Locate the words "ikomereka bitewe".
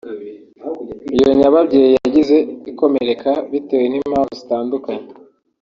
2.71-3.85